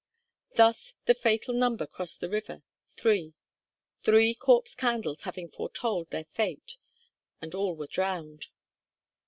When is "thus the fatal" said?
0.55-1.53